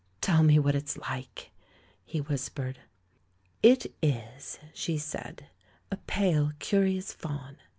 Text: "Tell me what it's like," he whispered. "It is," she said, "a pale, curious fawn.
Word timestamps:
"Tell 0.19 0.41
me 0.41 0.57
what 0.57 0.73
it's 0.73 0.97
like," 0.97 1.51
he 2.03 2.19
whispered. 2.21 2.79
"It 3.61 3.85
is," 4.01 4.57
she 4.73 4.97
said, 4.97 5.49
"a 5.91 5.97
pale, 5.97 6.53
curious 6.57 7.13
fawn. 7.13 7.57